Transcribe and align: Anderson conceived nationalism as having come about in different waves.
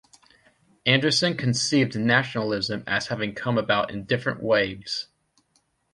Anderson 0.83 1.37
conceived 1.37 1.95
nationalism 1.95 2.83
as 2.87 3.09
having 3.09 3.35
come 3.35 3.55
about 3.59 3.91
in 3.91 4.03
different 4.05 4.41
waves. 4.41 5.07